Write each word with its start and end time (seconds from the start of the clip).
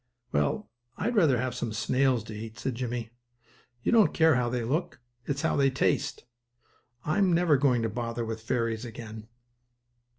"Well, 0.31 0.67
I'd 0.97 1.13
rather 1.15 1.37
have 1.37 1.53
some 1.53 1.71
snails 1.73 2.23
to 2.23 2.33
eat," 2.33 2.57
said 2.57 2.73
Jimmie. 2.73 3.11
"You 3.83 3.91
don't 3.91 4.15
care 4.15 4.33
how 4.33 4.49
they 4.49 4.63
look; 4.63 4.99
it's 5.27 5.43
how 5.43 5.55
they 5.55 5.69
taste. 5.69 6.23
I'm 7.05 7.31
never 7.33 7.55
going 7.55 7.83
to 7.83 7.87
bother 7.89 8.25
with 8.25 8.41
fairies 8.41 8.83
again." 8.83 9.27